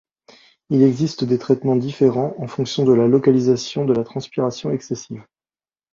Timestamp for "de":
2.83-2.91, 3.85-3.93